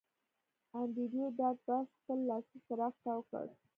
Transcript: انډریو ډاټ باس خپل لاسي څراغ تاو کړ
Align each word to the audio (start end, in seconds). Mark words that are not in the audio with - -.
انډریو 0.79 1.25
ډاټ 1.37 1.57
باس 1.67 1.87
خپل 1.97 2.19
لاسي 2.29 2.57
څراغ 2.65 2.93
تاو 3.03 3.21
کړ 3.29 3.45